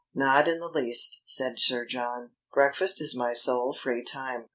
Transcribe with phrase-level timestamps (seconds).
[0.15, 2.31] "Not in the least," said Sir John.
[2.51, 4.49] "Breakfast is my sole free time.